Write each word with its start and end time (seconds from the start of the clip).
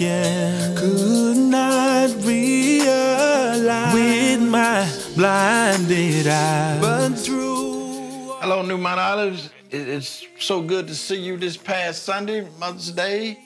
again. 0.00 0.76
Could 0.76 1.36
not 1.36 2.08
realize 2.24 3.92
with 3.92 4.40
my 4.40 4.90
blinded 5.14 6.26
eyes. 6.26 6.80
But 6.80 7.10
through. 7.16 8.32
Hello, 8.40 8.62
New 8.62 8.78
Mount 8.78 8.98
Olives. 8.98 9.50
It's 9.70 10.24
so 10.38 10.62
good 10.62 10.88
to 10.88 10.94
see 10.94 11.20
you 11.20 11.36
this 11.36 11.58
past 11.58 12.04
Sunday, 12.04 12.48
Mother's 12.58 12.92
Day. 12.92 13.38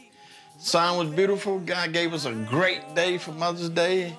Sun 0.59 0.97
was 0.97 1.09
beautiful. 1.11 1.59
God 1.59 1.93
gave 1.93 2.15
us 2.15 2.25
a 2.25 2.33
great 2.33 2.95
day 2.95 3.19
for 3.19 3.33
Mother's 3.33 3.69
Day. 3.69 4.17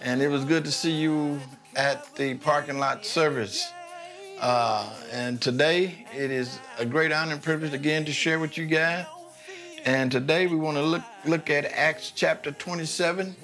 And 0.00 0.22
it 0.22 0.28
was 0.28 0.46
good 0.46 0.64
to 0.64 0.72
see 0.72 0.92
you 0.92 1.38
at 1.76 2.14
the 2.16 2.36
parking 2.36 2.78
lot 2.78 3.04
service. 3.04 3.70
Uh, 4.40 4.88
and 5.12 5.38
today 5.38 6.06
it 6.16 6.30
is 6.30 6.58
a 6.78 6.86
great 6.86 7.12
honor 7.12 7.32
and 7.32 7.42
privilege 7.42 7.74
again 7.74 8.06
to 8.06 8.12
share 8.12 8.38
with 8.38 8.56
you 8.56 8.64
guys. 8.64 9.04
And 9.88 10.12
today 10.12 10.46
we 10.46 10.56
want 10.56 10.76
to 10.76 10.82
look 10.82 11.02
look 11.24 11.48
at 11.48 11.64
Acts 11.64 12.12
chapter 12.14 12.52
27, 12.52 13.34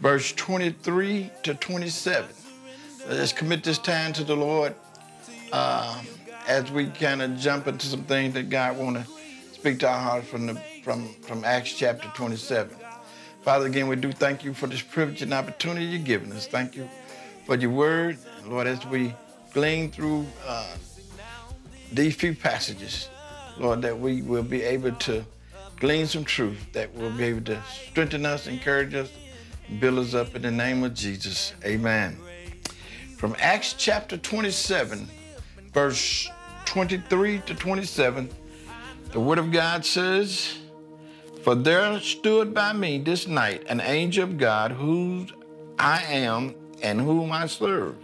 verse 0.00 0.32
23 0.34 1.28
to 1.42 1.54
27. 1.54 2.30
Let's 3.08 3.32
commit 3.32 3.64
this 3.64 3.78
time 3.78 4.12
to 4.12 4.22
the 4.22 4.36
Lord 4.36 4.76
uh, 5.52 6.00
as 6.46 6.70
we 6.70 6.86
kind 6.86 7.20
of 7.20 7.36
jump 7.36 7.66
into 7.66 7.88
some 7.88 8.04
things 8.04 8.34
that 8.34 8.48
God 8.48 8.78
want 8.78 8.98
to 8.98 9.06
speak 9.54 9.80
to 9.80 9.88
our 9.88 9.98
hearts 9.98 10.28
from 10.28 10.46
the 10.46 10.54
from 10.84 11.08
from 11.14 11.44
Acts 11.44 11.72
chapter 11.72 12.08
27. 12.14 12.76
Father, 13.42 13.66
again, 13.66 13.88
we 13.88 13.96
do 13.96 14.12
thank 14.12 14.44
you 14.44 14.54
for 14.54 14.68
this 14.68 14.82
privilege 14.82 15.22
and 15.22 15.34
opportunity 15.34 15.84
you've 15.84 16.04
given 16.04 16.30
us. 16.30 16.46
Thank 16.46 16.76
you 16.76 16.88
for 17.44 17.56
your 17.56 17.70
word, 17.70 18.18
Lord, 18.46 18.68
as 18.68 18.86
we 18.86 19.12
glean 19.52 19.90
through 19.90 20.26
uh, 20.46 20.76
these 21.90 22.14
few 22.14 22.36
passages, 22.36 23.08
Lord, 23.58 23.82
that 23.82 23.98
we 23.98 24.22
will 24.22 24.44
be 24.44 24.62
able 24.62 24.92
to 24.92 25.26
glean 25.76 26.06
some 26.06 26.24
truth 26.24 26.58
that 26.72 26.94
will 26.94 27.10
be 27.10 27.24
able 27.24 27.42
to 27.42 27.62
strengthen 27.90 28.26
us, 28.26 28.46
encourage 28.46 28.94
us, 28.94 29.10
build 29.80 29.98
us 29.98 30.14
up 30.14 30.34
in 30.34 30.42
the 30.42 30.50
name 30.50 30.84
of 30.84 30.94
Jesus. 30.94 31.54
Amen. 31.64 32.16
From 33.16 33.34
Acts 33.38 33.74
chapter 33.74 34.16
27, 34.16 35.08
verse 35.72 36.28
23 36.66 37.40
to 37.46 37.54
27, 37.54 38.28
the 39.12 39.20
Word 39.20 39.38
of 39.38 39.52
God 39.52 39.84
says, 39.84 40.58
For 41.42 41.54
there 41.54 41.98
stood 42.00 42.52
by 42.52 42.72
me 42.72 42.98
this 42.98 43.26
night 43.26 43.64
an 43.68 43.80
angel 43.80 44.24
of 44.24 44.38
God, 44.38 44.72
whose 44.72 45.32
I 45.78 46.02
am 46.04 46.54
and 46.82 47.00
whom 47.00 47.32
I 47.32 47.46
serve 47.46 47.96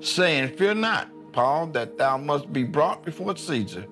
saying, 0.00 0.56
Fear 0.56 0.74
not, 0.76 1.08
Paul, 1.32 1.68
that 1.68 1.98
thou 1.98 2.16
must 2.16 2.52
be 2.52 2.64
brought 2.64 3.04
before 3.04 3.36
Caesar. 3.36 3.86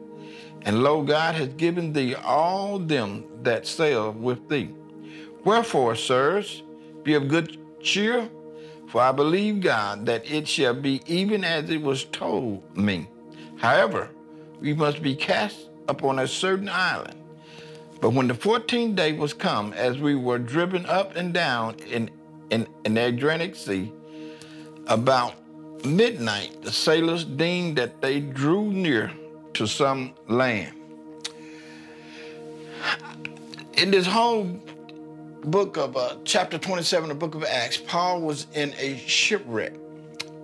And 0.62 0.82
lo, 0.82 1.02
God 1.02 1.34
has 1.36 1.48
given 1.48 1.92
thee 1.92 2.14
all 2.14 2.78
them 2.78 3.24
that 3.42 3.66
sail 3.66 4.12
with 4.12 4.48
thee. 4.48 4.70
Wherefore, 5.44 5.94
sirs, 5.94 6.62
be 7.04 7.14
of 7.14 7.28
good 7.28 7.58
cheer, 7.80 8.28
for 8.88 9.00
I 9.00 9.12
believe 9.12 9.60
God 9.60 10.06
that 10.06 10.30
it 10.30 10.48
shall 10.48 10.74
be 10.74 11.00
even 11.06 11.44
as 11.44 11.70
it 11.70 11.80
was 11.80 12.04
told 12.04 12.76
me. 12.76 13.08
However, 13.56 14.10
we 14.60 14.74
must 14.74 15.02
be 15.02 15.14
cast 15.14 15.68
upon 15.88 16.18
a 16.18 16.26
certain 16.26 16.68
island. 16.68 17.14
But 18.00 18.10
when 18.10 18.28
the 18.28 18.34
fourteenth 18.34 18.96
day 18.96 19.12
was 19.12 19.32
come, 19.32 19.72
as 19.72 19.98
we 19.98 20.14
were 20.14 20.38
driven 20.38 20.86
up 20.86 21.16
and 21.16 21.32
down 21.32 21.76
in, 21.88 22.10
in, 22.50 22.66
in 22.84 22.94
the 22.94 23.00
Adriatic 23.06 23.56
Sea, 23.56 23.92
about 24.86 25.34
midnight, 25.84 26.62
the 26.62 26.72
sailors 26.72 27.24
deemed 27.24 27.76
that 27.76 28.00
they 28.00 28.20
drew 28.20 28.72
near 28.72 29.10
to 29.58 29.66
some 29.66 30.14
land. 30.28 30.72
In 33.76 33.90
this 33.90 34.06
whole 34.06 34.44
book 35.42 35.76
of 35.76 35.96
uh, 35.96 36.14
chapter 36.22 36.58
27, 36.58 37.08
the 37.08 37.14
book 37.16 37.34
of 37.34 37.42
Acts, 37.42 37.76
Paul 37.76 38.20
was 38.20 38.46
in 38.54 38.72
a 38.78 38.96
shipwreck. 38.98 39.74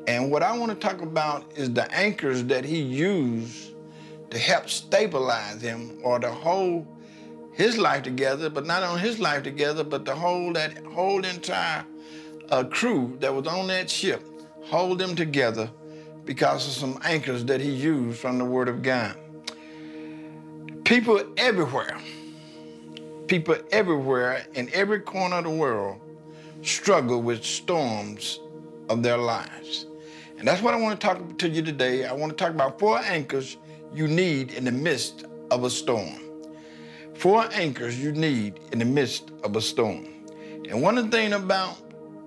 And 0.08 0.32
what 0.32 0.42
I 0.42 0.58
want 0.58 0.72
to 0.72 0.76
talk 0.76 1.00
about 1.00 1.44
is 1.54 1.72
the 1.72 1.88
anchors 1.94 2.42
that 2.44 2.64
he 2.64 2.80
used 2.80 3.74
to 4.30 4.38
help 4.38 4.68
stabilize 4.68 5.62
him 5.62 5.96
or 6.02 6.18
to 6.18 6.32
hold 6.32 6.84
his 7.52 7.78
life 7.78 8.02
together, 8.02 8.50
but 8.50 8.66
not 8.66 8.82
only 8.82 9.00
his 9.00 9.20
life 9.20 9.44
together, 9.44 9.84
but 9.84 10.04
to 10.06 10.14
hold 10.16 10.56
that 10.56 10.76
whole 10.86 11.24
entire 11.24 11.84
uh, 12.50 12.64
crew 12.64 13.16
that 13.20 13.32
was 13.32 13.46
on 13.46 13.68
that 13.68 13.88
ship 13.88 14.26
hold 14.64 14.98
them 14.98 15.14
together 15.14 15.70
because 16.24 16.66
of 16.66 16.72
some 16.72 16.98
anchors 17.04 17.44
that 17.44 17.60
he 17.60 17.70
used 17.70 18.18
from 18.18 18.38
the 18.38 18.44
Word 18.44 18.68
of 18.68 18.82
God. 18.82 19.16
People 20.84 21.22
everywhere, 21.36 21.98
people 23.26 23.56
everywhere 23.72 24.46
in 24.54 24.70
every 24.72 25.00
corner 25.00 25.36
of 25.36 25.44
the 25.44 25.50
world 25.50 26.00
struggle 26.62 27.22
with 27.22 27.44
storms 27.44 28.40
of 28.88 29.02
their 29.02 29.16
lives. 29.16 29.86
And 30.38 30.48
that's 30.48 30.62
what 30.62 30.74
I 30.74 30.76
want 30.76 31.00
to 31.00 31.06
talk 31.06 31.38
to 31.38 31.48
you 31.48 31.62
today. 31.62 32.04
I 32.04 32.12
want 32.12 32.36
to 32.36 32.36
talk 32.36 32.52
about 32.52 32.78
four 32.78 32.98
anchors 32.98 33.56
you 33.94 34.08
need 34.08 34.52
in 34.52 34.64
the 34.64 34.72
midst 34.72 35.24
of 35.50 35.64
a 35.64 35.70
storm. 35.70 36.20
Four 37.14 37.48
anchors 37.52 37.98
you 38.02 38.12
need 38.12 38.60
in 38.72 38.78
the 38.78 38.84
midst 38.84 39.30
of 39.42 39.56
a 39.56 39.60
storm. 39.60 40.08
And 40.68 40.82
one 40.82 41.10
thing 41.10 41.34
about 41.34 41.76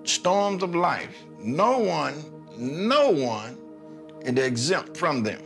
storms 0.04 0.62
of 0.62 0.74
life 0.74 1.14
no 1.40 1.78
one, 1.78 2.24
no 2.56 3.10
one 3.10 3.56
is 4.22 4.38
exempt 4.38 4.96
from 4.96 5.22
them. 5.22 5.40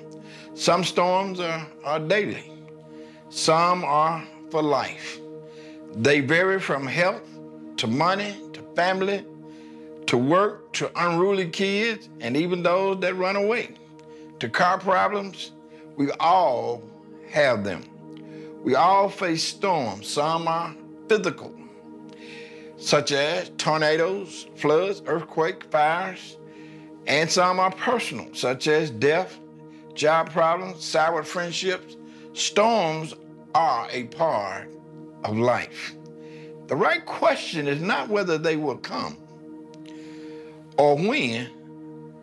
Some 0.55 0.85
storms 0.85 1.41
are, 1.41 1.67
are 1.85 2.01
daily, 2.01 2.53
some 3.31 3.85
are 3.85 4.23
for 4.51 4.63
life. 4.63 5.19
They 5.95 6.21
vary 6.21 6.61
from 6.61 6.87
health 6.87 7.23
to 7.79 7.87
money 7.87 8.37
to 8.53 8.63
family 8.75 9.25
to 10.07 10.19
work 10.19 10.73
to 10.75 10.91
unruly 10.95 11.49
kids 11.49 12.09
and 12.21 12.37
even 12.37 12.63
those 12.63 13.01
that 13.01 13.17
run 13.17 13.37
away 13.37 13.75
to 14.41 14.49
car 14.49 14.79
problems. 14.79 15.53
We 15.97 16.11
all 16.21 16.83
have 17.31 17.65
them. 17.65 17.85
We 18.63 18.75
all 18.75 19.09
face 19.09 19.43
storms. 19.43 20.07
Some 20.07 20.47
are 20.49 20.75
physical, 21.09 21.55
such 22.77 23.13
as 23.13 23.51
tornadoes, 23.57 24.47
floods, 24.57 25.03
earthquakes, 25.07 25.67
fires, 25.71 26.37
and 27.07 27.31
some 27.31 27.59
are 27.59 27.73
personal, 27.73 28.33
such 28.35 28.69
as 28.69 28.91
death, 28.91 29.39
job 29.95 30.31
problems, 30.31 30.85
sour 30.85 31.23
friendships. 31.23 31.97
Storms 32.35 33.15
are 33.55 33.89
a 33.91 34.05
part 34.05 34.69
of 35.25 35.37
life. 35.37 35.95
The 36.69 36.77
right 36.77 37.05
question 37.05 37.67
is 37.69 37.81
not 37.81 38.09
whether 38.09 38.39
they 38.39 38.57
will 38.57 38.79
come 38.79 39.17
or 40.79 40.97
when, 40.97 41.51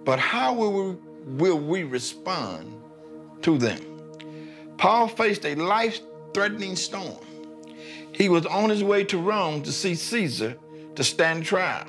but 0.05 0.19
how 0.19 0.53
will 0.53 0.71
we, 0.71 0.97
will 1.37 1.59
we 1.59 1.83
respond 1.83 2.81
to 3.41 3.57
them? 3.57 3.79
Paul 4.77 5.07
faced 5.07 5.45
a 5.45 5.55
life 5.55 5.99
threatening 6.33 6.75
storm. 6.75 7.19
He 8.13 8.29
was 8.29 8.45
on 8.45 8.69
his 8.69 8.83
way 8.83 9.03
to 9.05 9.17
Rome 9.17 9.61
to 9.63 9.71
see 9.71 9.93
Caesar 9.95 10.57
to 10.95 11.03
stand 11.03 11.45
trial. 11.45 11.87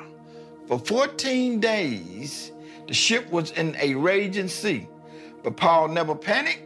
For 0.68 0.78
14 0.78 1.60
days, 1.60 2.52
the 2.90 2.94
ship 2.94 3.30
was 3.30 3.52
in 3.52 3.76
a 3.80 3.94
raging 3.94 4.48
sea, 4.48 4.88
but 5.44 5.56
Paul 5.56 5.86
never 5.86 6.12
panicked. 6.12 6.64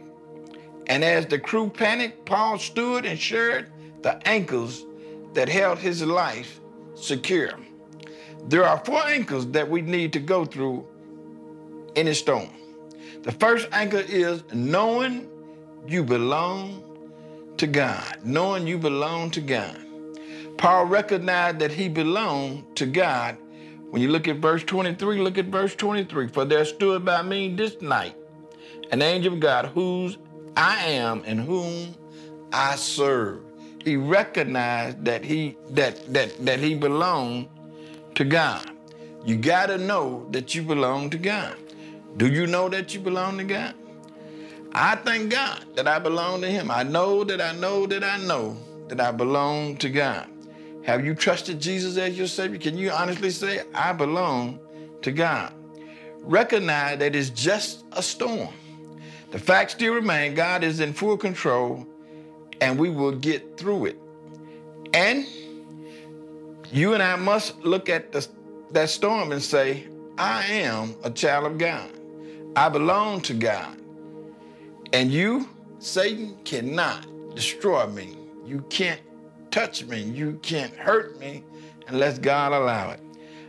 And 0.87 1.03
as 1.03 1.27
the 1.27 1.37
crew 1.37 1.69
panicked, 1.69 2.25
Paul 2.25 2.57
stood 2.57 3.05
and 3.05 3.19
shared 3.19 3.71
the 4.01 4.27
anchors 4.27 4.87
that 5.35 5.47
held 5.47 5.77
his 5.77 6.01
life 6.01 6.59
secure. 6.95 7.51
There 8.47 8.63
are 8.63 8.83
four 8.83 9.05
anchors 9.05 9.45
that 9.49 9.69
we 9.69 9.83
need 9.83 10.13
to 10.13 10.19
go 10.19 10.45
through 10.45 10.87
in 11.93 12.07
a 12.07 12.15
storm. 12.15 12.49
The 13.21 13.31
first 13.31 13.67
anchor 13.71 14.03
is 14.07 14.43
knowing 14.51 15.29
you 15.87 16.03
belong 16.03 16.81
to 17.57 17.67
God, 17.67 18.17
knowing 18.23 18.65
you 18.65 18.79
belong 18.79 19.29
to 19.29 19.41
God. 19.41 19.79
Paul 20.57 20.85
recognized 20.85 21.59
that 21.59 21.71
he 21.71 21.87
belonged 21.87 22.75
to 22.77 22.87
God. 22.87 23.37
When 23.95 24.01
you 24.01 24.09
look 24.09 24.27
at 24.27 24.39
verse 24.39 24.61
23, 24.65 25.21
look 25.21 25.37
at 25.37 25.45
verse 25.45 25.73
23. 25.73 26.27
For 26.27 26.43
there 26.43 26.65
stood 26.65 27.05
by 27.05 27.21
me 27.21 27.55
this 27.55 27.81
night 27.81 28.13
an 28.91 29.01
angel 29.01 29.35
of 29.35 29.39
God, 29.39 29.67
whose 29.67 30.17
I 30.57 30.85
am 30.87 31.23
and 31.25 31.39
whom 31.39 31.95
I 32.51 32.75
serve. 32.75 33.39
He 33.85 33.95
recognized 33.95 35.05
that 35.05 35.23
he 35.23 35.55
that 35.69 36.13
that 36.13 36.45
that 36.45 36.59
he 36.59 36.75
belonged 36.75 37.47
to 38.15 38.25
God. 38.25 38.69
You 39.23 39.37
gotta 39.37 39.77
know 39.77 40.27
that 40.31 40.53
you 40.53 40.61
belong 40.61 41.09
to 41.11 41.17
God. 41.17 41.55
Do 42.17 42.27
you 42.27 42.47
know 42.47 42.67
that 42.67 42.93
you 42.93 42.99
belong 42.99 43.37
to 43.37 43.45
God? 43.45 43.75
I 44.73 44.95
thank 44.97 45.31
God 45.31 45.63
that 45.77 45.87
I 45.87 45.99
belong 45.99 46.41
to 46.41 46.49
Him. 46.49 46.69
I 46.69 46.83
know 46.83 47.23
that 47.23 47.39
I 47.39 47.53
know 47.53 47.85
that 47.85 48.03
I 48.03 48.17
know 48.17 48.57
that 48.89 48.99
I 48.99 49.13
belong 49.13 49.77
to 49.77 49.89
God. 49.89 50.27
Have 50.85 51.05
you 51.05 51.15
trusted 51.15 51.59
Jesus 51.59 51.97
as 51.97 52.17
your 52.17 52.27
Savior? 52.27 52.59
Can 52.59 52.77
you 52.77 52.91
honestly 52.91 53.31
say, 53.31 53.63
I 53.73 53.93
belong 53.93 54.59
to 55.01 55.11
God? 55.11 55.53
Recognize 56.21 56.99
that 56.99 57.15
it's 57.15 57.29
just 57.31 57.85
a 57.93 58.03
storm. 58.03 58.49
The 59.31 59.39
facts 59.39 59.73
still 59.73 59.93
remain 59.95 60.35
God 60.35 60.63
is 60.63 60.79
in 60.79 60.93
full 60.93 61.17
control 61.17 61.87
and 62.61 62.79
we 62.79 62.89
will 62.89 63.11
get 63.13 63.57
through 63.57 63.87
it. 63.87 63.99
And 64.93 65.25
You 66.71 66.93
and 66.93 67.03
I 67.03 67.15
must 67.15 67.59
look 67.63 67.89
at 67.89 68.11
the, 68.11 68.27
that 68.71 68.89
storm 68.89 69.31
and 69.31 69.41
say, 69.41 69.87
I 70.17 70.45
am 70.45 70.95
a 71.03 71.11
child 71.11 71.45
of 71.45 71.57
God. 71.57 71.89
I 72.55 72.69
belong 72.69 73.21
to 73.21 73.33
God. 73.33 73.77
And 74.93 75.11
you, 75.11 75.49
Satan, 75.79 76.37
cannot 76.43 77.07
destroy 77.35 77.87
me. 77.87 78.17
You 78.45 78.65
can't 78.69 79.01
touch 79.55 79.85
me. 79.85 80.01
You 80.01 80.37
can't 80.41 80.75
hurt 80.75 81.17
me 81.17 81.41
unless 81.87 82.19
God 82.19 82.51
allow 82.51 82.91
it. 82.91 82.99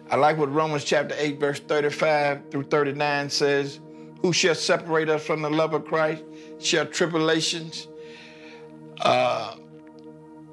I 0.09 0.15
like 0.15 0.39
what 0.39 0.53
Romans 0.55 0.85
chapter 0.85 1.17
8, 1.19 1.41
verse 1.41 1.59
35 1.59 2.49
through 2.49 2.63
39 2.63 3.29
says, 3.29 3.81
Who 4.23 4.33
shall 4.33 4.55
separate 4.55 5.09
us 5.09 5.27
from 5.27 5.43
the 5.43 5.51
love 5.51 5.75
of 5.75 5.85
Christ? 5.85 6.23
Shall 6.61 6.87
tribulations, 6.87 7.89
uh, 9.01 9.57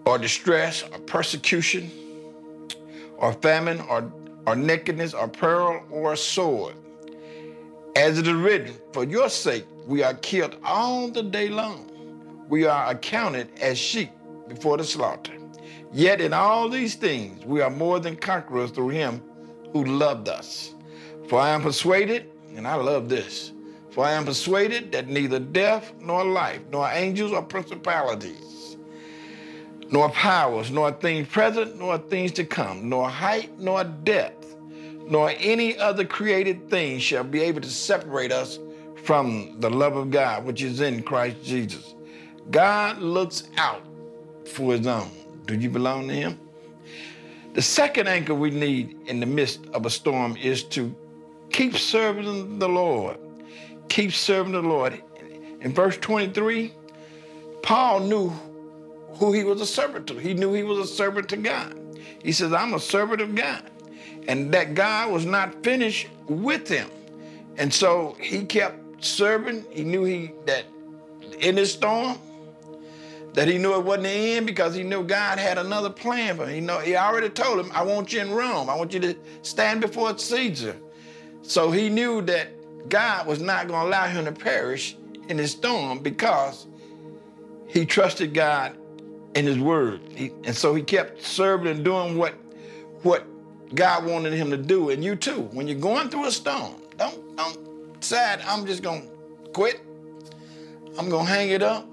or 0.08 0.18
distress, 0.18 0.82
or 0.92 0.98
persecution, 0.98 1.92
or 3.18 3.32
famine, 3.34 3.80
or, 3.82 4.12
or 4.48 4.56
nakedness, 4.56 5.14
or 5.14 5.28
peril, 5.28 5.84
or 5.92 6.16
sword? 6.16 6.74
As 7.96 8.18
it 8.18 8.26
is 8.26 8.34
written, 8.34 8.74
For 8.92 9.04
your 9.04 9.30
sake 9.30 9.68
we 9.86 10.02
are 10.02 10.16
killed 10.16 10.58
all 10.64 11.10
the 11.10 11.22
day 11.22 11.50
long. 11.50 11.92
We 12.50 12.66
are 12.66 12.90
accounted 12.90 13.52
as 13.60 13.78
sheep 13.78 14.10
before 14.48 14.78
the 14.78 14.84
slaughter. 14.84 15.43
Yet 15.94 16.22
in 16.22 16.34
all 16.34 16.70
these 16.70 16.96
things 16.96 17.46
we 17.46 17.62
are 17.62 17.70
more 17.70 18.00
than 18.00 18.16
conquerors 18.16 18.72
through 18.72 18.90
him 18.90 19.22
who 19.72 19.86
loved 19.86 20.28
us. 20.28 20.74
For 21.28 21.40
I 21.40 21.50
am 21.50 21.62
persuaded, 21.62 22.30
and 22.56 22.68
I 22.68 22.76
love 22.76 23.10
this, 23.10 23.52
for 23.92 24.04
I 24.04 24.12
am 24.14 24.26
persuaded 24.26 24.92
that 24.92 25.08
neither 25.08 25.40
death 25.40 25.94
nor 26.00 26.26
life, 26.26 26.62
nor 26.72 26.90
angels 26.90 27.32
or 27.32 27.44
principalities, 27.44 28.78
nor 29.92 30.10
powers, 30.10 30.72
nor 30.72 30.92
things 30.92 31.28
present, 31.28 31.78
nor 31.78 32.00
things 32.00 32.32
to 32.34 32.44
come, 32.44 32.90
nor 32.90 33.08
height, 33.08 33.58
nor 33.60 33.84
depth, 33.84 34.56
nor 35.08 35.32
any 35.38 35.78
other 35.78 36.06
created 36.06 36.70
thing 36.70 36.98
shall 37.00 37.24
be 37.24 37.42
able 37.42 37.62
to 37.62 37.70
separate 37.70 38.32
us 38.32 38.60
from 39.04 39.60
the 39.60 39.70
love 39.70 39.96
of 39.96 40.10
God 40.10 40.46
which 40.46 40.64
is 40.64 40.82
in 40.82 41.04
Christ 41.04 41.44
Jesus. 41.44 41.94
God 42.50 43.00
looks 43.00 43.44
out 43.58 43.84
for 44.46 44.74
his 44.74 44.88
own. 44.88 45.23
Do 45.46 45.56
you 45.56 45.70
belong 45.70 46.08
to 46.08 46.14
him? 46.14 46.40
The 47.54 47.62
second 47.62 48.08
anchor 48.08 48.34
we 48.34 48.50
need 48.50 48.98
in 49.08 49.20
the 49.20 49.26
midst 49.26 49.66
of 49.74 49.86
a 49.86 49.90
storm 49.90 50.36
is 50.38 50.64
to 50.66 50.96
keep 51.52 51.78
serving 51.78 52.60
the 52.60 52.68
Lord. 52.70 53.18
Keep 53.90 54.14
serving 54.14 54.54
the 54.54 54.62
Lord. 54.62 55.02
In 55.62 55.74
verse 55.74 55.98
23, 55.98 56.74
Paul 57.62 58.00
knew 58.02 58.30
who 59.16 59.32
he 59.34 59.44
was 59.44 59.62
a 59.62 59.66
servant 59.66 60.08
to. 60.08 60.16
He 60.16 60.34
knew 60.34 60.54
he 60.54 60.64
was 60.64 60.80
a 60.80 60.88
servant 60.88 61.30
to 61.30 61.38
God. 61.38 61.80
He 62.24 62.32
says, 62.32 62.54
I'm 62.54 62.74
a 62.74 62.80
servant 62.80 63.22
of 63.22 63.36
God. 63.36 63.70
And 64.28 64.52
that 64.54 64.74
God 64.74 65.12
was 65.12 65.26
not 65.26 65.64
finished 65.64 66.08
with 66.28 66.68
him. 66.68 66.90
And 67.58 67.72
so 67.72 68.18
he 68.20 68.46
kept 68.46 69.04
serving. 69.04 69.66
He 69.70 69.84
knew 69.84 70.04
he 70.06 70.32
that 70.46 70.66
in 71.40 71.58
his 71.58 71.72
storm, 71.74 72.18
that 73.34 73.48
he 73.48 73.58
knew 73.58 73.74
it 73.74 73.84
wasn't 73.84 74.04
the 74.04 74.10
end 74.10 74.46
because 74.46 74.76
he 74.76 74.84
knew 74.84 75.04
God 75.04 75.40
had 75.40 75.58
another 75.58 75.90
plan 75.90 76.38
for 76.38 76.46
him. 76.46 76.54
He, 76.54 76.62
know, 76.62 76.80
he 76.80 76.96
already 76.96 77.30
told 77.30 77.60
him, 77.60 77.72
I 77.74 77.84
want 77.84 78.14
you 78.14 78.22
in 78.22 78.32
Rome. 78.32 78.70
I 78.70 78.76
want 78.76 78.94
you 78.94 79.00
to 79.02 79.16
stand 79.42 79.82
before 79.82 80.18
Caesar. 80.18 80.76
So 81.42 81.72
he 81.72 81.90
knew 81.90 82.22
that 82.24 82.50
God 82.90 83.26
was 83.26 83.42
not 83.42 83.68
going 83.68 83.82
to 83.82 83.88
allow 83.88 84.08
him 84.08 84.26
to 84.26 84.32
perish 84.32 84.96
in 85.30 85.38
his 85.38 85.52
storm 85.52 86.00
because 86.00 86.68
he 87.68 87.86
trusted 87.86 88.34
God 88.34 88.78
in 89.36 89.46
his 89.46 89.58
word. 89.58 90.02
He, 90.16 90.32
and 90.44 90.56
so 90.56 90.76
he 90.76 90.84
kept 90.84 91.24
serving 91.24 91.68
and 91.68 91.84
doing 91.84 92.18
what, 92.18 92.34
what 93.02 93.26
God 93.74 94.06
wanted 94.06 94.34
him 94.34 94.52
to 94.52 94.58
do. 94.58 94.92
And 94.92 95.04
you 95.04 95.16
too, 95.16 95.42
when 95.54 95.68
you're 95.68 95.80
going 95.80 96.10
through 96.10 96.26
a 96.26 96.32
storm, 96.32 96.76
don't, 96.98 97.36
don't 97.36 98.00
decide, 98.00 98.42
I'm 98.46 98.68
just 98.68 98.84
going 98.84 99.02
to 99.02 99.50
quit. 99.52 99.82
I'm 101.00 101.10
going 101.10 101.26
to 101.26 101.32
hang 101.32 101.50
it 101.50 101.64
up. 101.64 101.88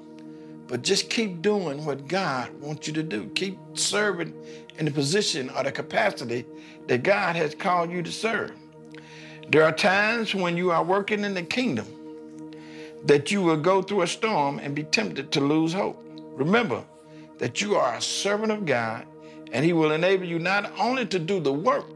But 0.71 0.83
just 0.83 1.11
keep 1.11 1.43
doing 1.43 1.85
what 1.85 2.07
God 2.07 2.55
wants 2.61 2.87
you 2.87 2.93
to 2.93 3.03
do. 3.03 3.29
Keep 3.35 3.59
serving 3.75 4.33
in 4.79 4.85
the 4.85 4.93
position 4.93 5.51
or 5.51 5.65
the 5.65 5.73
capacity 5.73 6.47
that 6.87 7.03
God 7.03 7.35
has 7.35 7.57
called 7.57 7.91
you 7.91 8.05
to 8.05 8.13
serve. 8.13 8.53
There 9.49 9.65
are 9.65 9.73
times 9.73 10.33
when 10.33 10.57
you 10.57 10.71
are 10.71 10.85
working 10.85 11.25
in 11.25 11.35
the 11.35 11.43
kingdom 11.43 11.89
that 13.05 13.33
you 13.33 13.43
will 13.43 13.57
go 13.57 13.83
through 13.83 14.03
a 14.03 14.07
storm 14.07 14.61
and 14.61 14.73
be 14.73 14.85
tempted 14.85 15.33
to 15.33 15.41
lose 15.41 15.73
hope. 15.73 16.01
Remember 16.37 16.85
that 17.39 17.61
you 17.61 17.75
are 17.75 17.97
a 17.97 18.01
servant 18.01 18.53
of 18.53 18.65
God 18.65 19.07
and 19.51 19.65
He 19.65 19.73
will 19.73 19.91
enable 19.91 20.25
you 20.25 20.39
not 20.39 20.71
only 20.79 21.05
to 21.07 21.19
do 21.19 21.41
the 21.41 21.53
work 21.53 21.87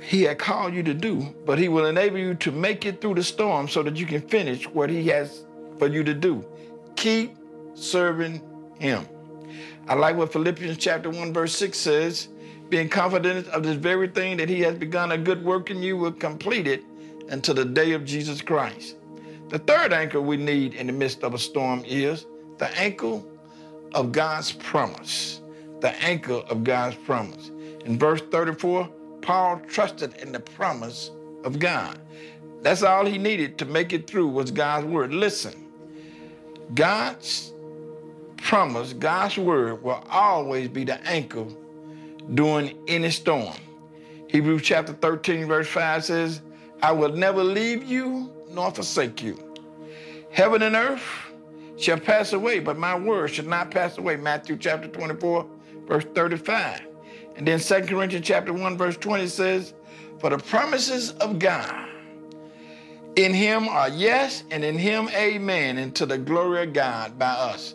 He 0.00 0.22
had 0.22 0.38
called 0.38 0.72
you 0.72 0.82
to 0.84 0.94
do, 0.94 1.34
but 1.44 1.58
He 1.58 1.68
will 1.68 1.84
enable 1.84 2.16
you 2.16 2.34
to 2.36 2.50
make 2.50 2.86
it 2.86 3.02
through 3.02 3.16
the 3.16 3.22
storm 3.22 3.68
so 3.68 3.82
that 3.82 3.96
you 3.96 4.06
can 4.06 4.22
finish 4.22 4.66
what 4.66 4.88
He 4.88 5.08
has 5.08 5.44
for 5.78 5.88
you 5.88 6.02
to 6.02 6.14
do. 6.14 6.42
Keep 6.96 7.36
serving 7.74 8.42
him. 8.78 9.06
I 9.88 9.94
like 9.94 10.16
what 10.16 10.32
Philippians 10.32 10.78
chapter 10.78 11.10
1, 11.10 11.32
verse 11.32 11.54
6 11.54 11.78
says 11.78 12.28
being 12.68 12.88
confident 12.88 13.46
of 13.48 13.62
this 13.62 13.76
very 13.76 14.08
thing 14.08 14.36
that 14.38 14.48
he 14.48 14.60
has 14.60 14.74
begun 14.74 15.12
a 15.12 15.18
good 15.18 15.44
work 15.44 15.70
in 15.70 15.82
you 15.82 15.96
will 15.96 16.12
complete 16.12 16.66
it 16.66 16.82
until 17.28 17.54
the 17.54 17.64
day 17.64 17.92
of 17.92 18.04
Jesus 18.04 18.42
Christ. 18.42 18.96
The 19.48 19.60
third 19.60 19.92
anchor 19.92 20.20
we 20.20 20.36
need 20.36 20.74
in 20.74 20.88
the 20.88 20.92
midst 20.92 21.22
of 21.22 21.34
a 21.34 21.38
storm 21.38 21.84
is 21.86 22.26
the 22.58 22.68
anchor 22.76 23.22
of 23.94 24.10
God's 24.10 24.50
promise. 24.50 25.42
The 25.80 25.90
anchor 26.02 26.34
of 26.34 26.64
God's 26.64 26.96
promise. 26.96 27.52
In 27.84 27.98
verse 27.98 28.20
34, 28.32 28.88
Paul 29.22 29.60
trusted 29.68 30.14
in 30.16 30.32
the 30.32 30.40
promise 30.40 31.12
of 31.44 31.60
God. 31.60 32.00
That's 32.62 32.82
all 32.82 33.06
he 33.06 33.18
needed 33.18 33.58
to 33.58 33.64
make 33.64 33.92
it 33.92 34.08
through 34.08 34.28
was 34.28 34.50
God's 34.50 34.86
word. 34.86 35.14
Listen, 35.14 35.65
God's 36.74 37.52
promise, 38.36 38.92
God's 38.92 39.38
word 39.38 39.82
will 39.82 40.04
always 40.10 40.68
be 40.68 40.84
the 40.84 41.00
anchor 41.06 41.46
during 42.34 42.76
any 42.88 43.10
storm. 43.10 43.54
Hebrews 44.28 44.62
chapter 44.62 44.92
13, 44.92 45.46
verse 45.46 45.68
5 45.68 46.04
says, 46.04 46.42
I 46.82 46.92
will 46.92 47.12
never 47.12 47.42
leave 47.42 47.84
you 47.84 48.32
nor 48.50 48.70
forsake 48.70 49.22
you. 49.22 49.38
Heaven 50.30 50.62
and 50.62 50.76
earth 50.76 51.02
shall 51.78 51.98
pass 51.98 52.32
away, 52.32 52.60
but 52.60 52.78
my 52.78 52.98
word 52.98 53.28
shall 53.28 53.44
not 53.44 53.70
pass 53.70 53.98
away. 53.98 54.16
Matthew 54.16 54.56
chapter 54.56 54.88
24, 54.88 55.46
verse 55.86 56.04
35. 56.14 56.82
And 57.36 57.46
then 57.46 57.60
2 57.60 57.82
Corinthians 57.82 58.26
chapter 58.26 58.52
1, 58.52 58.76
verse 58.76 58.96
20 58.96 59.26
says, 59.28 59.74
For 60.18 60.30
the 60.30 60.38
promises 60.38 61.12
of 61.12 61.38
God 61.38 61.88
in 63.16 63.32
him 63.34 63.68
are 63.68 63.88
yes, 63.88 64.44
and 64.50 64.62
in 64.62 64.78
him 64.78 65.08
amen, 65.10 65.78
and 65.78 65.94
to 65.96 66.06
the 66.06 66.18
glory 66.18 66.64
of 66.64 66.72
God 66.72 67.18
by 67.18 67.26
us. 67.26 67.74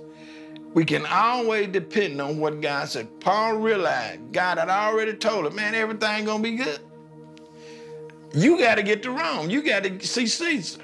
We 0.74 0.86
can 0.86 1.06
always 1.06 1.68
depend 1.68 2.22
on 2.22 2.38
what 2.40 2.62
God 2.62 2.88
said. 2.88 3.20
Paul 3.20 3.56
realized 3.56 4.32
God 4.32 4.58
had 4.58 4.70
already 4.70 5.14
told 5.14 5.46
him, 5.48 5.56
man, 5.56 5.76
everything 5.76 6.26
gonna 6.26 6.42
be 6.42 6.56
good. 6.56 6.80
You 8.34 8.58
got 8.58 8.76
to 8.76 8.84
get 8.84 9.04
to 9.04 9.12
Rome. 9.12 9.50
You 9.50 9.62
got 9.62 9.84
to 9.84 10.08
see 10.08 10.26
Caesar. 10.26 10.82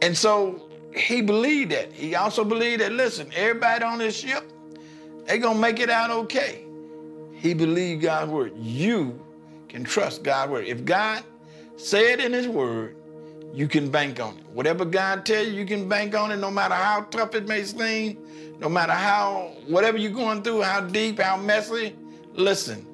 And 0.00 0.16
so 0.16 0.70
he 0.94 1.20
believed 1.20 1.72
that. 1.72 1.92
He 1.92 2.14
also 2.14 2.44
believed 2.44 2.80
that, 2.80 2.92
listen, 2.92 3.30
everybody 3.34 3.84
on 3.84 3.98
this 3.98 4.16
ship, 4.16 4.50
they 5.26 5.38
gonna 5.38 5.58
make 5.58 5.80
it 5.80 5.90
out 5.90 6.10
okay. 6.10 6.64
He 7.34 7.52
believed 7.52 8.02
God's 8.02 8.30
word. 8.30 8.56
You 8.56 9.20
can 9.68 9.84
trust 9.84 10.22
God's 10.22 10.52
word. 10.52 10.66
If 10.66 10.86
God 10.86 11.22
said 11.76 12.20
in 12.20 12.32
his 12.32 12.48
word, 12.48 12.96
you 13.56 13.66
can 13.66 13.90
bank 13.90 14.20
on 14.20 14.36
it. 14.36 14.44
Whatever 14.52 14.84
God 14.84 15.24
tells 15.24 15.48
you, 15.48 15.54
you 15.54 15.64
can 15.64 15.88
bank 15.88 16.14
on 16.14 16.30
it 16.30 16.36
no 16.36 16.50
matter 16.50 16.74
how 16.74 17.00
tough 17.04 17.34
it 17.34 17.48
may 17.48 17.64
seem, 17.64 18.18
no 18.60 18.68
matter 18.68 18.92
how, 18.92 19.54
whatever 19.66 19.96
you're 19.96 20.12
going 20.12 20.42
through, 20.42 20.60
how 20.60 20.82
deep, 20.82 21.18
how 21.18 21.38
messy. 21.38 21.96
Listen, 22.34 22.86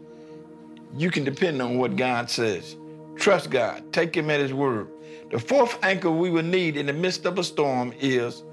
you 0.96 1.10
can 1.10 1.24
depend 1.24 1.60
on 1.60 1.78
what 1.78 1.96
God 1.96 2.30
says. 2.30 2.76
Trust 3.16 3.50
God. 3.50 3.92
Take 3.92 4.14
Him 4.14 4.30
at 4.30 4.38
His 4.38 4.54
word. 4.54 4.88
The 5.32 5.38
fourth 5.40 5.76
anchor 5.82 6.12
we 6.12 6.30
will 6.30 6.44
need 6.44 6.76
in 6.76 6.86
the 6.86 6.92
midst 6.92 7.26
of 7.26 7.40
a 7.40 7.44
storm 7.44 7.92
is 7.98 8.44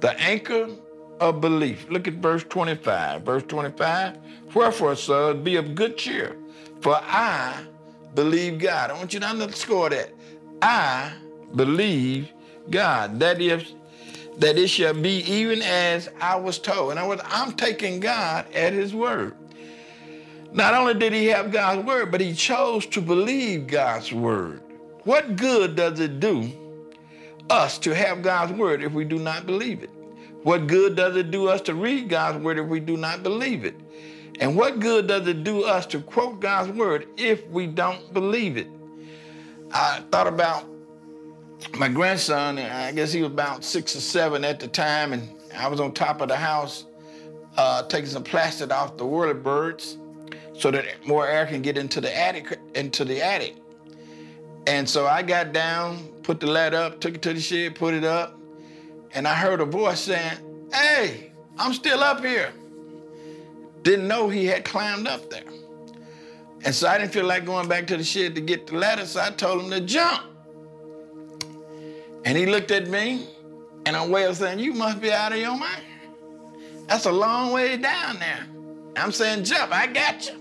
the 0.00 0.18
anchor 0.18 0.70
of 1.20 1.42
belief. 1.42 1.86
Look 1.90 2.08
at 2.08 2.14
verse 2.14 2.44
25. 2.44 3.22
Verse 3.22 3.42
25 3.42 4.16
Wherefore, 4.54 4.96
son, 4.96 5.44
be 5.44 5.56
of 5.56 5.74
good 5.74 5.98
cheer, 5.98 6.34
for 6.80 6.94
I 6.94 7.62
believe 8.14 8.58
God. 8.58 8.90
I 8.90 8.94
want 8.94 9.12
you 9.12 9.20
to 9.20 9.26
underscore 9.26 9.90
that. 9.90 10.14
I 10.62 11.12
believe 11.54 12.32
God. 12.70 13.20
That 13.20 13.40
if 13.40 13.70
that 14.38 14.56
it 14.56 14.68
shall 14.68 14.94
be 14.94 15.18
even 15.30 15.62
as 15.62 16.08
I 16.20 16.36
was 16.36 16.58
told. 16.58 16.92
In 16.92 16.98
other 16.98 17.08
words, 17.08 17.22
I'm 17.24 17.52
taking 17.52 17.98
God 17.98 18.46
at 18.54 18.72
his 18.72 18.94
word. 18.94 19.34
Not 20.52 20.74
only 20.74 20.94
did 20.94 21.12
he 21.12 21.26
have 21.26 21.50
God's 21.50 21.84
word, 21.84 22.10
but 22.10 22.20
he 22.20 22.32
chose 22.32 22.86
to 22.86 23.00
believe 23.00 23.66
God's 23.66 24.12
word. 24.12 24.62
What 25.04 25.36
good 25.36 25.74
does 25.74 26.00
it 26.00 26.20
do 26.20 26.50
us 27.50 27.78
to 27.80 27.94
have 27.94 28.22
God's 28.22 28.52
word 28.52 28.82
if 28.82 28.92
we 28.92 29.04
do 29.04 29.18
not 29.18 29.44
believe 29.44 29.82
it? 29.82 29.90
What 30.44 30.66
good 30.66 30.94
does 30.94 31.16
it 31.16 31.30
do 31.30 31.48
us 31.48 31.60
to 31.62 31.74
read 31.74 32.08
God's 32.08 32.42
word 32.42 32.58
if 32.58 32.66
we 32.66 32.80
do 32.80 32.96
not 32.96 33.22
believe 33.22 33.64
it? 33.64 33.74
And 34.40 34.56
what 34.56 34.78
good 34.78 35.08
does 35.08 35.26
it 35.26 35.42
do 35.42 35.64
us 35.64 35.84
to 35.86 36.00
quote 36.00 36.40
God's 36.40 36.70
word 36.70 37.08
if 37.16 37.46
we 37.48 37.66
don't 37.66 38.14
believe 38.14 38.56
it? 38.56 38.68
I 39.72 40.02
thought 40.12 40.28
about 40.28 40.64
my 41.76 41.88
grandson, 41.88 42.58
I 42.58 42.92
guess 42.92 43.12
he 43.12 43.22
was 43.22 43.32
about 43.32 43.64
six 43.64 43.96
or 43.96 44.00
seven 44.00 44.44
at 44.44 44.60
the 44.60 44.68
time, 44.68 45.12
and 45.12 45.28
I 45.56 45.68
was 45.68 45.80
on 45.80 45.92
top 45.92 46.20
of 46.20 46.28
the 46.28 46.36
house 46.36 46.86
uh, 47.56 47.82
taking 47.84 48.08
some 48.08 48.22
plastic 48.22 48.72
off 48.72 48.96
the 48.96 49.04
whirlybirds 49.04 49.96
so 50.54 50.70
that 50.70 50.84
more 51.06 51.26
air 51.26 51.46
can 51.46 51.62
get 51.62 51.78
into 51.78 52.00
the 52.00 52.16
attic 52.16 52.58
into 52.74 53.04
the 53.04 53.22
attic. 53.22 53.56
And 54.66 54.88
so 54.88 55.06
I 55.06 55.22
got 55.22 55.52
down, 55.52 56.08
put 56.22 56.40
the 56.40 56.46
ladder 56.46 56.76
up, 56.76 57.00
took 57.00 57.14
it 57.14 57.22
to 57.22 57.34
the 57.34 57.40
shed, 57.40 57.74
put 57.74 57.94
it 57.94 58.04
up, 58.04 58.38
and 59.12 59.26
I 59.26 59.34
heard 59.34 59.60
a 59.60 59.64
voice 59.64 60.00
saying, 60.00 60.38
Hey, 60.72 61.32
I'm 61.58 61.72
still 61.72 62.00
up 62.00 62.24
here. 62.24 62.52
Didn't 63.82 64.06
know 64.06 64.28
he 64.28 64.46
had 64.46 64.64
climbed 64.64 65.08
up 65.08 65.30
there. 65.30 65.44
And 66.64 66.74
so 66.74 66.88
I 66.88 66.98
didn't 66.98 67.12
feel 67.12 67.24
like 67.24 67.46
going 67.46 67.68
back 67.68 67.86
to 67.88 67.96
the 67.96 68.04
shed 68.04 68.34
to 68.34 68.40
get 68.40 68.66
the 68.66 68.76
ladder, 68.76 69.06
so 69.06 69.20
I 69.20 69.30
told 69.30 69.62
him 69.62 69.70
to 69.70 69.80
jump. 69.80 70.27
And 72.24 72.36
he 72.36 72.46
looked 72.46 72.70
at 72.70 72.88
me, 72.88 73.26
and 73.86 73.96
I'm 73.96 74.10
way 74.10 74.24
of 74.24 74.36
saying, 74.36 74.58
You 74.58 74.72
must 74.72 75.00
be 75.00 75.12
out 75.12 75.32
of 75.32 75.38
your 75.38 75.56
mind. 75.56 75.82
That's 76.86 77.06
a 77.06 77.12
long 77.12 77.52
way 77.52 77.76
down 77.76 78.18
there. 78.18 78.46
I'm 78.96 79.12
saying, 79.12 79.44
Jump, 79.44 79.72
I 79.72 79.86
got 79.86 80.26
you. 80.26 80.38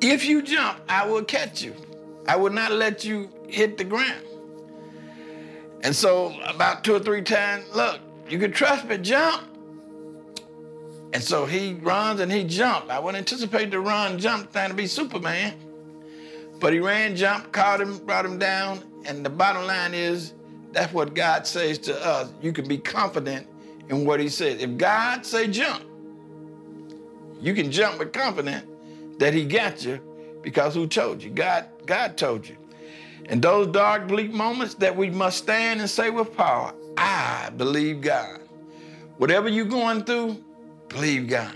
If 0.00 0.24
you 0.24 0.42
jump, 0.42 0.80
I 0.88 1.06
will 1.06 1.24
catch 1.24 1.62
you. 1.62 1.74
I 2.26 2.36
will 2.36 2.52
not 2.52 2.72
let 2.72 3.04
you 3.04 3.30
hit 3.48 3.78
the 3.78 3.84
ground. 3.84 4.24
And 5.82 5.94
so, 5.94 6.34
about 6.46 6.84
two 6.84 6.94
or 6.94 6.98
three 6.98 7.22
times, 7.22 7.64
look, 7.74 8.00
you 8.28 8.38
can 8.38 8.52
trust 8.52 8.86
me, 8.86 8.98
jump. 8.98 9.42
And 11.12 11.22
so 11.22 11.46
he 11.46 11.74
runs 11.74 12.20
and 12.20 12.32
he 12.32 12.42
jumped. 12.42 12.90
I 12.90 12.98
wouldn't 12.98 13.18
anticipate 13.18 13.70
the 13.70 13.78
run, 13.78 14.18
jump, 14.18 14.50
thing 14.52 14.68
to 14.68 14.74
be 14.74 14.86
Superman. 14.86 15.54
But 16.58 16.72
he 16.72 16.80
ran, 16.80 17.14
jumped, 17.14 17.52
caught 17.52 17.80
him, 17.80 17.98
brought 17.98 18.24
him 18.24 18.38
down. 18.38 18.82
And 19.04 19.24
the 19.24 19.30
bottom 19.30 19.66
line 19.66 19.94
is 19.94 20.32
that's 20.74 20.92
what 20.92 21.14
God 21.14 21.46
says 21.46 21.78
to 21.78 22.06
us. 22.06 22.32
You 22.42 22.52
can 22.52 22.68
be 22.68 22.78
confident 22.78 23.46
in 23.88 24.04
what 24.04 24.20
he 24.20 24.28
says. 24.28 24.62
If 24.62 24.76
God 24.76 25.24
say 25.24 25.48
jump, 25.48 25.84
you 27.40 27.54
can 27.54 27.70
jump 27.70 27.98
with 27.98 28.12
confidence 28.12 28.66
that 29.18 29.34
he 29.34 29.44
got 29.44 29.84
you 29.84 30.00
because 30.42 30.74
who 30.74 30.86
told 30.86 31.22
you? 31.22 31.30
God, 31.30 31.66
God 31.86 32.16
told 32.16 32.48
you. 32.48 32.56
In 33.26 33.40
those 33.40 33.68
dark, 33.68 34.08
bleak 34.08 34.32
moments 34.32 34.74
that 34.74 34.94
we 34.94 35.08
must 35.08 35.38
stand 35.38 35.80
and 35.80 35.88
say 35.88 36.10
with 36.10 36.36
power, 36.36 36.74
I 36.96 37.50
believe 37.56 38.02
God. 38.02 38.40
Whatever 39.16 39.48
you're 39.48 39.64
going 39.64 40.04
through, 40.04 40.44
Believe 40.94 41.28
God. 41.28 41.52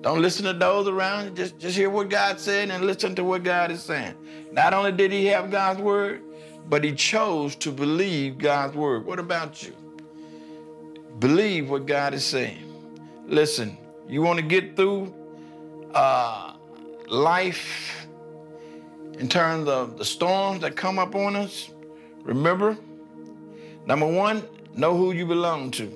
Don't 0.00 0.22
listen 0.22 0.46
to 0.46 0.54
those 0.54 0.88
around 0.88 1.24
you. 1.24 1.30
Just, 1.32 1.58
just 1.58 1.76
hear 1.76 1.90
what 1.90 2.08
God 2.08 2.40
said 2.40 2.70
and 2.70 2.86
listen 2.86 3.14
to 3.14 3.24
what 3.24 3.42
God 3.42 3.70
is 3.70 3.82
saying. 3.82 4.14
Not 4.52 4.72
only 4.72 4.90
did 4.90 5.12
he 5.12 5.26
have 5.26 5.50
God's 5.50 5.80
word, 5.80 6.22
but 6.68 6.84
he 6.84 6.92
chose 6.94 7.54
to 7.56 7.70
believe 7.70 8.38
God's 8.38 8.74
word. 8.74 9.04
What 9.04 9.18
about 9.18 9.62
you? 9.62 9.74
Believe 11.18 11.70
what 11.70 11.86
God 11.86 12.14
is 12.14 12.24
saying. 12.24 12.58
Listen, 13.26 13.76
you 14.08 14.22
want 14.22 14.38
to 14.38 14.44
get 14.44 14.76
through 14.76 15.14
uh, 15.94 16.54
life 17.08 18.06
in 19.18 19.28
terms 19.28 19.68
of 19.68 19.96
the 19.96 20.04
storms 20.04 20.60
that 20.60 20.76
come 20.76 20.98
up 20.98 21.14
on 21.14 21.36
us? 21.36 21.70
Remember, 22.22 22.76
number 23.86 24.06
one, 24.06 24.42
know 24.74 24.96
who 24.96 25.12
you 25.12 25.26
belong 25.26 25.70
to. 25.72 25.90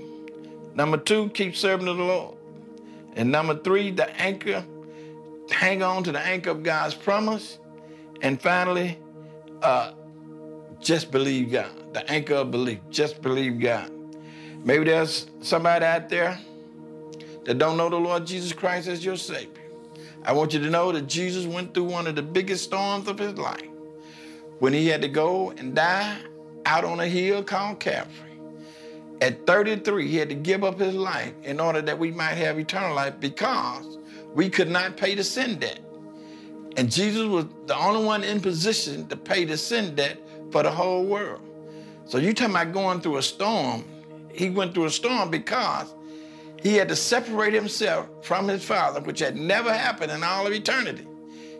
Number 0.75 0.97
two, 0.97 1.31
keep 1.31 1.57
serving 1.57 1.87
the 1.87 1.93
Lord. 1.93 2.37
And 3.17 3.33
number 3.33 3.57
three, 3.57 3.91
the 3.91 4.09
anchor, 4.21 4.65
hang 5.51 5.83
on 5.83 6.05
to 6.05 6.13
the 6.13 6.21
anchor 6.21 6.51
of 6.51 6.63
God's 6.63 6.95
promise. 6.95 7.59
And 8.23 8.41
finally, 8.41 8.99
uh, 9.63 9.93
just 10.81 11.11
believe 11.11 11.53
God. 11.53 11.71
The 11.93 12.09
anchor 12.11 12.35
of 12.35 12.51
belief. 12.51 12.79
Just 12.91 13.23
believe 13.23 13.61
God. 13.61 13.91
Maybe 14.65 14.85
there's 14.85 15.27
somebody 15.41 15.85
out 15.85 16.09
there 16.09 16.39
that 17.45 17.59
don't 17.59 17.77
know 17.77 17.89
the 17.89 17.97
Lord 17.97 18.27
Jesus 18.27 18.53
Christ 18.53 18.89
as 18.89 19.05
your 19.05 19.17
Savior. 19.17 19.53
I 20.25 20.33
want 20.33 20.53
you 20.53 20.61
to 20.61 20.71
know 20.71 20.93
that 20.93 21.07
Jesus 21.07 21.47
went 21.47 21.73
through 21.73 21.85
one 21.85 22.07
of 22.07 22.15
the 22.15 22.23
biggest 22.23 22.65
storms 22.65 23.09
of 23.09 23.19
his 23.19 23.35
life 23.39 23.69
when 24.59 24.73
he 24.73 24.89
had 24.89 25.03
to 25.03 25.09
go 25.09 25.51
and 25.53 25.75
die 25.75 26.19
out 26.67 26.85
on 26.85 27.01
a 27.01 27.07
hill 27.07 27.43
called 27.43 27.81
Calvary. 27.81 28.39
At 29.21 29.47
33, 29.47 30.07
he 30.07 30.17
had 30.17 30.29
to 30.29 30.35
give 30.35 30.63
up 30.63 30.79
his 30.79 30.95
life 30.95 31.33
in 31.43 31.59
order 31.61 31.81
that 31.83 31.99
we 31.99 32.11
might 32.11 32.35
have 32.35 32.59
eternal 32.59 32.95
life 32.95 33.15
because 33.19 33.99
we 34.35 34.49
could 34.49 34.69
not 34.69 34.97
pay 34.97 35.15
the 35.15 35.25
sin 35.25 35.59
debt. 35.59 35.81
And 36.77 36.93
Jesus 36.93 37.27
was 37.27 37.47
the 37.67 37.77
only 37.77 38.05
one 38.05 38.23
in 38.23 38.41
position 38.41 39.09
to 39.09 39.17
pay 39.17 39.45
the 39.45 39.57
sin 39.57 39.95
debt 39.95 40.21
for 40.51 40.63
the 40.63 40.71
whole 40.71 41.05
world. 41.05 41.41
So 42.07 42.19
you 42.19 42.33
talking 42.33 42.55
about 42.55 42.73
going 42.73 43.01
through 43.01 43.19
a 43.19 43.23
storm. 43.23 43.85
He 44.33 44.51
went 44.51 44.75
through 44.75 44.87
a 44.87 44.91
storm 44.91 45.31
because 45.31 45.95
he 46.63 46.75
had 46.77 46.89
to 46.89 46.97
separate 46.97 47.53
himself 47.53 48.09
from 48.23 48.49
his 48.49 48.65
father, 48.65 49.01
which 49.01 49.21
had 49.21 49.37
never 49.37 49.73
happened 49.73 50.13
in 50.13 50.23
all 50.23 50.47
of 50.47 50.53
eternity. 50.53 51.07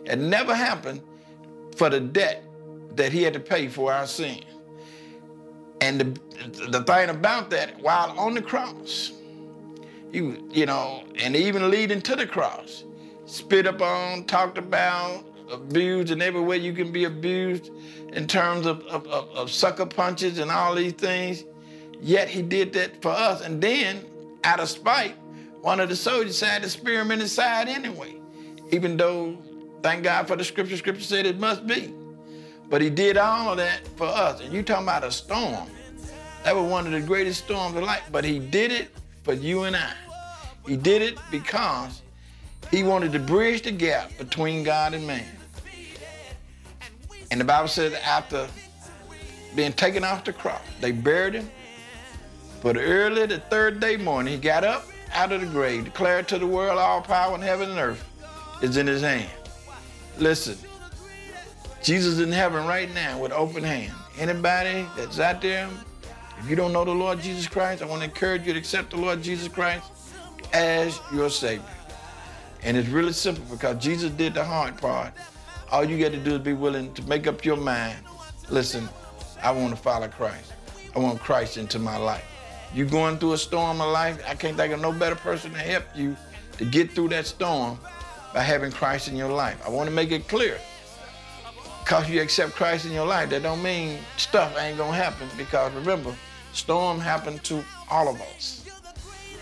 It 0.05 0.17
never 0.17 0.55
happened 0.55 1.01
for 1.75 1.89
the 1.89 1.99
debt 1.99 2.43
that 2.95 3.11
he 3.11 3.23
had 3.23 3.33
to 3.33 3.39
pay 3.39 3.67
for 3.67 3.93
our 3.93 4.07
sin. 4.07 4.43
And 5.81 6.01
the, 6.01 6.67
the 6.67 6.83
thing 6.83 7.09
about 7.09 7.49
that, 7.51 7.79
while 7.79 8.17
on 8.19 8.33
the 8.33 8.41
cross, 8.41 9.13
you 10.11 10.47
you 10.51 10.65
know, 10.65 11.03
and 11.17 11.35
even 11.35 11.69
leading 11.69 12.01
to 12.01 12.15
the 12.15 12.25
cross, 12.25 12.83
spit 13.25 13.65
upon, 13.65 14.25
talked 14.25 14.57
about, 14.57 15.23
abused, 15.51 16.11
and 16.11 16.21
every 16.21 16.41
way 16.41 16.57
you 16.57 16.73
can 16.73 16.91
be 16.91 17.05
abused 17.05 17.71
in 18.13 18.27
terms 18.27 18.65
of, 18.65 18.81
of, 18.87 19.05
of, 19.07 19.29
of 19.31 19.51
sucker 19.51 19.85
punches 19.85 20.39
and 20.39 20.51
all 20.51 20.75
these 20.75 20.93
things. 20.93 21.45
Yet 22.01 22.29
he 22.29 22.41
did 22.41 22.73
that 22.73 23.01
for 23.01 23.09
us. 23.09 23.41
And 23.41 23.61
then, 23.61 24.05
out 24.43 24.59
of 24.59 24.69
spite, 24.69 25.15
one 25.61 25.79
of 25.79 25.89
the 25.89 25.95
soldiers 25.95 26.39
had 26.39 26.63
to 26.63 26.69
spear 26.69 27.01
him 27.01 27.11
in 27.11 27.19
his 27.19 27.31
side 27.31 27.67
anyway, 27.67 28.15
even 28.71 28.95
though, 28.95 29.37
thank 29.83 30.03
God 30.03 30.27
for 30.27 30.35
the 30.35 30.43
scripture, 30.43 30.77
scripture 30.77 31.03
said 31.03 31.25
it 31.25 31.39
must 31.39 31.67
be. 31.67 31.93
But 32.69 32.81
he 32.81 32.89
did 32.89 33.17
all 33.17 33.51
of 33.51 33.57
that 33.57 33.87
for 33.97 34.07
us. 34.07 34.41
And 34.41 34.53
you 34.53 34.63
talking 34.63 34.83
about 34.83 35.03
a 35.03 35.11
storm. 35.11 35.67
That 36.43 36.55
was 36.55 36.71
one 36.71 36.85
of 36.85 36.93
the 36.93 37.01
greatest 37.01 37.43
storms 37.43 37.75
of 37.75 37.83
life. 37.83 38.03
But 38.11 38.23
he 38.23 38.39
did 38.39 38.71
it 38.71 38.89
for 39.23 39.33
you 39.33 39.63
and 39.63 39.75
I. 39.75 39.93
He 40.65 40.77
did 40.77 41.01
it 41.01 41.17
because 41.31 42.01
he 42.71 42.83
wanted 42.83 43.11
to 43.13 43.19
bridge 43.19 43.63
the 43.63 43.71
gap 43.71 44.15
between 44.17 44.63
God 44.63 44.93
and 44.93 45.05
man. 45.05 45.25
And 47.31 47.39
the 47.39 47.45
Bible 47.45 47.67
says 47.67 47.93
after 47.93 48.47
being 49.55 49.73
taken 49.73 50.03
off 50.03 50.23
the 50.23 50.33
cross, 50.33 50.61
they 50.79 50.91
buried 50.91 51.35
him. 51.35 51.49
But 52.61 52.77
early 52.77 53.25
the 53.25 53.39
third 53.39 53.79
day 53.79 53.97
morning, 53.97 54.33
he 54.33 54.39
got 54.39 54.63
up 54.63 54.85
out 55.13 55.31
of 55.31 55.41
the 55.41 55.47
grave, 55.47 55.85
declared 55.85 56.27
to 56.27 56.37
the 56.37 56.47
world 56.47 56.77
all 56.77 57.01
power 57.01 57.35
in 57.35 57.41
heaven 57.41 57.69
and 57.71 57.79
earth 57.79 58.03
is 58.61 58.77
in 58.77 58.87
his 58.87 59.01
hand. 59.01 59.29
Listen, 60.17 60.57
Jesus 61.81 62.15
is 62.15 62.19
in 62.19 62.31
heaven 62.31 62.67
right 62.67 62.93
now 62.93 63.19
with 63.19 63.31
open 63.31 63.63
hand. 63.63 63.93
Anybody 64.17 64.85
that's 64.97 65.19
out 65.19 65.41
there, 65.41 65.69
if 66.39 66.49
you 66.49 66.55
don't 66.55 66.73
know 66.73 66.83
the 66.83 66.91
Lord 66.91 67.21
Jesus 67.21 67.47
Christ, 67.47 67.81
I 67.81 67.85
want 67.85 68.01
to 68.01 68.05
encourage 68.05 68.45
you 68.45 68.53
to 68.53 68.59
accept 68.59 68.91
the 68.91 68.97
Lord 68.97 69.23
Jesus 69.23 69.47
Christ 69.47 69.89
as 70.51 70.99
your 71.13 71.29
Savior. 71.29 71.63
And 72.63 72.75
it's 72.75 72.89
really 72.89 73.13
simple 73.13 73.43
because 73.49 73.81
Jesus 73.81 74.11
did 74.11 74.33
the 74.33 74.43
hard 74.43 74.77
part. 74.77 75.13
All 75.71 75.85
you 75.85 75.99
got 75.99 76.11
to 76.11 76.17
do 76.17 76.35
is 76.35 76.39
be 76.39 76.53
willing 76.53 76.93
to 76.93 77.03
make 77.03 77.27
up 77.27 77.45
your 77.45 77.57
mind. 77.57 77.97
Listen, 78.49 78.89
I 79.41 79.51
want 79.51 79.75
to 79.75 79.81
follow 79.81 80.07
Christ. 80.07 80.51
I 80.95 80.99
want 80.99 81.19
Christ 81.19 81.57
into 81.57 81.79
my 81.79 81.97
life. 81.97 82.25
You're 82.73 82.87
going 82.87 83.17
through 83.17 83.33
a 83.33 83.37
storm 83.37 83.81
of 83.81 83.91
life, 83.91 84.21
I 84.27 84.35
can't 84.35 84.55
think 84.55 84.73
of 84.73 84.81
no 84.81 84.91
better 84.91 85.15
person 85.15 85.51
to 85.53 85.59
help 85.59 85.85
you 85.95 86.15
to 86.57 86.65
get 86.65 86.91
through 86.91 87.09
that 87.09 87.25
storm 87.25 87.79
by 88.33 88.41
having 88.41 88.71
Christ 88.71 89.07
in 89.07 89.15
your 89.15 89.31
life. 89.31 89.59
I 89.65 89.69
want 89.69 89.89
to 89.89 89.95
make 89.95 90.11
it 90.11 90.27
clear 90.27 90.57
because 91.89 92.07
you 92.07 92.21
accept 92.21 92.53
Christ 92.53 92.85
in 92.85 92.91
your 92.91 93.07
life, 93.07 93.31
that 93.31 93.41
don't 93.41 93.63
mean 93.63 93.97
stuff 94.17 94.55
ain't 94.59 94.77
gonna 94.77 94.95
happen. 94.95 95.27
Because 95.35 95.73
remember, 95.73 96.13
storm 96.53 96.99
happened 96.99 97.43
to 97.45 97.63
all 97.89 98.07
of 98.07 98.21
us. 98.21 98.67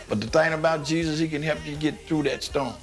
But 0.07 0.21
the 0.21 0.27
thing 0.27 0.53
about 0.53 0.85
Jesus, 0.85 1.19
he 1.19 1.27
can 1.27 1.43
help 1.43 1.59
you 1.65 1.75
get 1.75 2.07
through 2.07 2.23
that 2.23 2.43
storm. 2.43 2.73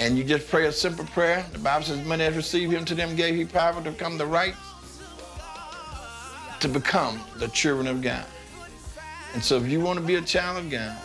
And 0.00 0.18
you 0.18 0.24
just 0.24 0.48
pray 0.48 0.66
a 0.66 0.72
simple 0.72 1.04
prayer. 1.04 1.46
The 1.52 1.60
Bible 1.60 1.84
says, 1.84 2.04
many 2.04 2.24
has 2.24 2.34
received 2.34 2.72
him 2.72 2.84
to 2.86 2.94
them 2.96 3.14
gave 3.14 3.36
he 3.36 3.44
power 3.44 3.80
to 3.80 3.90
become 3.92 4.18
the 4.18 4.26
right, 4.26 4.54
to 6.58 6.68
become 6.68 7.20
the 7.36 7.46
children 7.48 7.86
of 7.86 8.02
God. 8.02 8.24
And 9.34 9.44
so 9.44 9.56
if 9.56 9.68
you 9.68 9.80
want 9.80 10.00
to 10.00 10.04
be 10.04 10.16
a 10.16 10.22
child 10.22 10.58
of 10.58 10.70
God, 10.70 10.98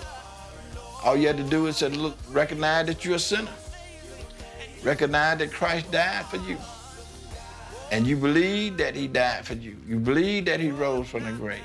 all 1.03 1.15
you 1.15 1.27
have 1.27 1.37
to 1.37 1.43
do 1.43 1.67
is 1.67 1.77
say, 1.77 1.89
look, 1.89 2.17
recognize 2.31 2.87
that 2.87 3.05
you're 3.05 3.17
a 3.17 3.19
sinner. 3.19 3.51
Recognize 4.81 5.37
that 5.37 5.51
Christ 5.51 5.91
died 5.91 6.25
for 6.25 6.37
you 6.37 6.57
and 7.91 8.07
you 8.07 8.17
believe 8.17 8.77
that 8.77 8.95
he 8.95 9.07
died 9.07 9.45
for 9.45 9.53
you, 9.53 9.77
you 9.87 9.99
believe 9.99 10.45
that 10.45 10.59
he 10.59 10.71
rose 10.71 11.07
from 11.07 11.23
the 11.23 11.31
grave, 11.31 11.59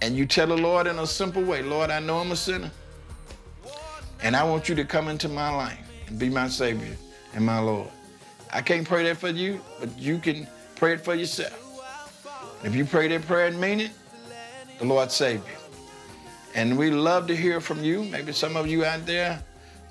and 0.00 0.16
you 0.16 0.26
tell 0.26 0.46
the 0.46 0.56
Lord 0.56 0.86
in 0.86 0.98
a 0.98 1.06
simple 1.06 1.42
way, 1.42 1.62
Lord, 1.62 1.90
I 1.90 2.00
know 2.00 2.18
I'm 2.18 2.32
a 2.32 2.36
sinner, 2.36 2.70
And 4.22 4.34
I 4.34 4.42
want 4.44 4.68
you 4.68 4.74
to 4.76 4.84
come 4.84 5.08
into 5.08 5.28
my 5.28 5.50
life 5.54 5.83
and 6.06 6.18
be 6.18 6.28
my 6.28 6.48
Savior 6.48 6.96
and 7.34 7.44
my 7.44 7.58
Lord. 7.58 7.88
I 8.52 8.62
can't 8.62 8.86
pray 8.86 9.02
that 9.04 9.16
for 9.16 9.30
you, 9.30 9.60
but 9.80 9.98
you 9.98 10.18
can 10.18 10.46
pray 10.76 10.94
it 10.94 11.04
for 11.04 11.14
yourself. 11.14 11.60
If 12.62 12.74
you 12.74 12.84
pray 12.84 13.08
that 13.08 13.26
prayer 13.26 13.46
and 13.46 13.60
mean 13.60 13.80
it, 13.80 13.90
the 14.78 14.84
Lord 14.84 15.10
save 15.10 15.38
you. 15.38 15.56
And 16.54 16.78
we 16.78 16.90
love 16.90 17.26
to 17.26 17.36
hear 17.36 17.60
from 17.60 17.82
you. 17.82 18.04
Maybe 18.04 18.32
some 18.32 18.56
of 18.56 18.68
you 18.68 18.84
out 18.84 19.04
there 19.06 19.42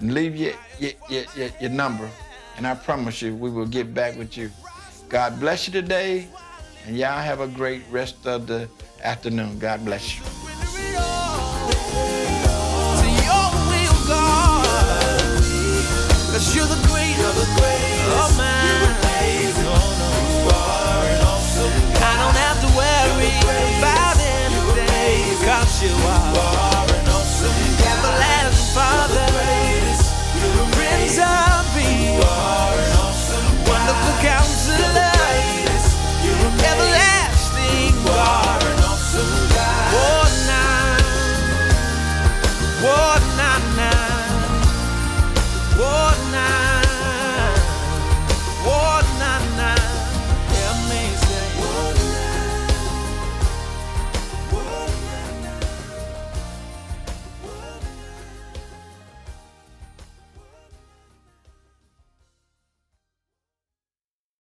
leave 0.00 0.34
your, 0.36 0.54
your, 0.78 0.92
your, 1.08 1.24
your, 1.36 1.48
your 1.60 1.70
number, 1.70 2.10
and 2.56 2.66
I 2.66 2.74
promise 2.74 3.22
you 3.22 3.34
we 3.34 3.50
will 3.50 3.66
get 3.66 3.92
back 3.94 4.16
with 4.16 4.36
you. 4.36 4.50
God 5.08 5.38
bless 5.40 5.66
you 5.66 5.72
today, 5.72 6.26
and 6.86 6.96
y'all 6.96 7.20
have 7.20 7.40
a 7.40 7.48
great 7.48 7.82
rest 7.90 8.26
of 8.26 8.46
the 8.46 8.68
afternoon. 9.02 9.58
God 9.58 9.84
bless 9.84 10.16
you. 10.16 10.22
You're 16.52 16.66
the 16.66 16.89
you 25.82 25.94
are. 25.94 26.79